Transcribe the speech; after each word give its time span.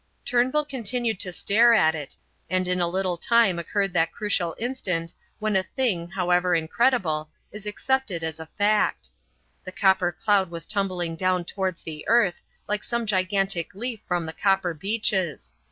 Turnbull 0.25 0.65
continued 0.65 1.19
to 1.19 1.31
stare 1.31 1.75
at 1.75 1.93
it, 1.93 2.17
and 2.49 2.67
in 2.67 2.79
a 2.81 2.87
little 2.87 3.17
time 3.17 3.59
occurred 3.59 3.93
that 3.93 4.11
crucial 4.11 4.55
instant 4.57 5.13
when 5.37 5.55
a 5.55 5.61
thing, 5.61 6.07
however 6.09 6.55
incredible, 6.55 7.29
is 7.51 7.67
accepted 7.67 8.23
as 8.23 8.39
a 8.39 8.49
fact. 8.57 9.11
The 9.63 9.71
copper 9.71 10.11
cloud 10.11 10.49
was 10.49 10.65
tumbling 10.65 11.15
down 11.15 11.45
towards 11.45 11.83
the 11.83 12.03
earth, 12.07 12.41
like 12.67 12.83
some 12.83 13.05
gigantic 13.05 13.75
leaf 13.75 14.01
from 14.07 14.25
the 14.25 14.33
copper 14.33 14.73
beeches. 14.73 15.53